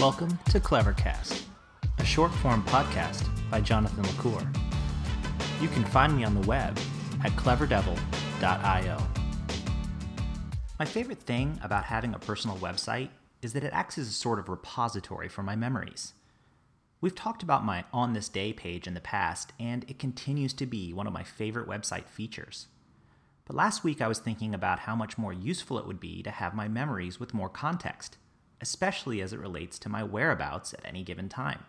[0.00, 1.44] Welcome to Clevercast,
[1.98, 4.46] a short form podcast by Jonathan LaCour.
[5.62, 6.76] You can find me on the web
[7.24, 8.98] at cleverdevil.io.
[10.78, 13.08] My favorite thing about having a personal website
[13.40, 16.12] is that it acts as a sort of repository for my memories.
[17.00, 20.66] We've talked about my On This Day page in the past, and it continues to
[20.66, 22.66] be one of my favorite website features.
[23.46, 26.30] But last week I was thinking about how much more useful it would be to
[26.30, 28.18] have my memories with more context,
[28.64, 31.66] especially as it relates to my whereabouts at any given time.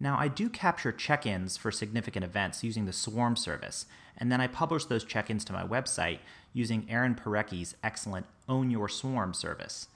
[0.00, 4.40] Now, I do capture check ins for significant events using the Swarm service, and then
[4.40, 6.18] I publish those check ins to my website
[6.52, 9.86] using Aaron Parecki's excellent Own Your Swarm service.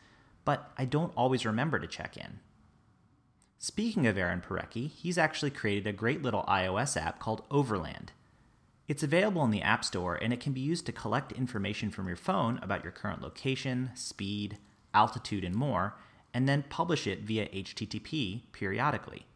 [0.45, 2.38] But I don't always remember to check in.
[3.58, 8.12] Speaking of Aaron Parecki, he's actually created a great little iOS app called Overland.
[8.86, 12.06] It's available in the App Store and it can be used to collect information from
[12.06, 14.58] your phone about your current location, speed,
[14.95, 15.96] altitude, and more,
[16.34, 19.27] and then publish it via HTTP periodically.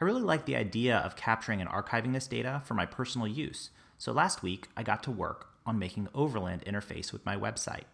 [0.00, 3.70] I really like the idea of capturing and archiving this data for my personal use,
[3.98, 7.84] so last week I got to work on making Overland interface with my website.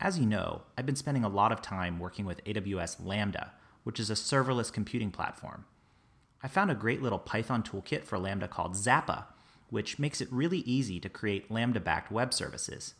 [0.00, 3.52] As you know, I've been spending a lot of time working with AWS Lambda,
[3.84, 5.64] which is a serverless computing platform.
[6.42, 9.24] I found a great little Python toolkit for Lambda called Zappa,
[9.70, 12.94] which makes it really easy to create Lambda backed web services.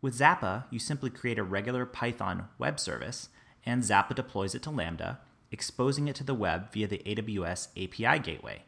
[0.00, 3.28] With Zappa, you simply create a regular Python web service,
[3.66, 5.18] and Zappa deploys it to Lambda
[5.50, 8.62] exposing it to the web via the AWS API gateway.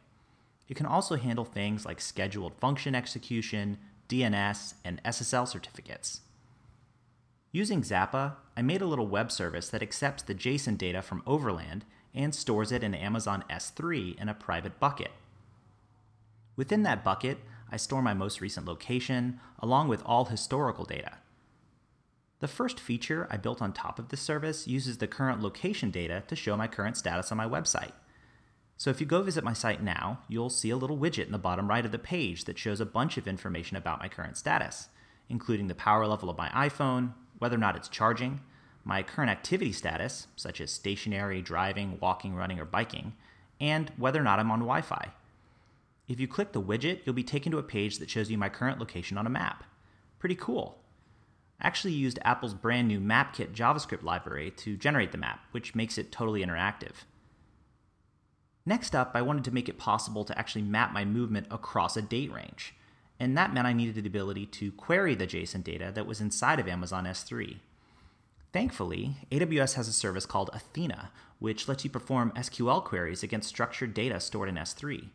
[0.68, 6.20] It can also handle things like scheduled function execution, DNS, and SSL certificates.
[7.52, 11.84] Using Zappa, I made a little web service that accepts the JSON data from Overland
[12.14, 15.10] and stores it in Amazon S3 in a private bucket.
[16.56, 17.38] Within that bucket,
[17.70, 21.18] I store my most recent location, along with all historical data.
[22.40, 26.22] The first feature I built on top of this service uses the current location data
[26.26, 27.92] to show my current status on my website.
[28.78, 31.38] So if you go visit my site now, you'll see a little widget in the
[31.38, 34.88] bottom right of the page that shows a bunch of information about my current status,
[35.28, 38.40] including the power level of my iPhone, whether or not it's charging,
[38.82, 43.12] my current activity status, such as stationary, driving, walking, running, or biking,
[43.60, 45.12] and whether or not I'm on Wi Fi.
[46.10, 48.48] If you click the widget, you'll be taken to a page that shows you my
[48.48, 49.62] current location on a map.
[50.18, 50.82] Pretty cool
[51.60, 55.98] I actually used Apple's brand new MapKit JavaScript library to generate the map, which makes
[55.98, 57.04] it totally interactive.
[58.66, 62.02] Next up, I wanted to make it possible to actually map my movement across a
[62.02, 62.74] date range,
[63.20, 66.58] and that meant I needed the ability to query the JSON data that was inside
[66.58, 67.58] of Amazon S3.
[68.52, 73.94] Thankfully, AWS has a service called Athena, which lets you perform SQL queries against structured
[73.94, 75.10] data stored in S3.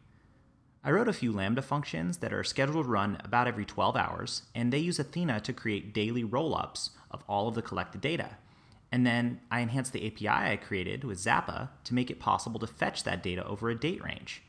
[0.88, 4.44] I wrote a few Lambda functions that are scheduled to run about every 12 hours,
[4.54, 8.38] and they use Athena to create daily rollups of all of the collected data.
[8.92, 12.68] And then I enhanced the API I created with Zappa to make it possible to
[12.68, 14.44] fetch that data over a date range.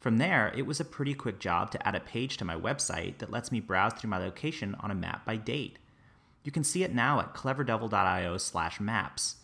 [0.00, 3.18] From there, it was a pretty quick job to add a page to my website
[3.18, 5.78] that lets me browse through my location on a map by date.
[6.42, 9.36] You can see it now at cleverdevil.io slash maps.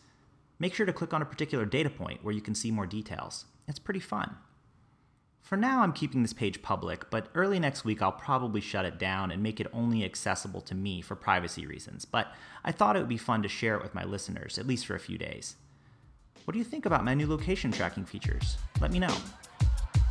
[0.58, 3.44] Make sure to click on a particular data point where you can see more details.
[3.68, 4.34] It's pretty fun.
[5.42, 8.98] For now, I'm keeping this page public, but early next week I'll probably shut it
[8.98, 12.04] down and make it only accessible to me for privacy reasons.
[12.04, 12.32] But
[12.64, 14.94] I thought it would be fun to share it with my listeners, at least for
[14.94, 15.56] a few days.
[16.44, 18.58] What do you think about my new location tracking features?
[18.80, 19.14] Let me know.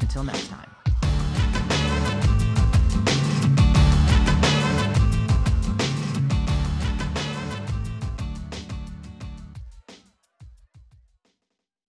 [0.02, 0.77] Until next time.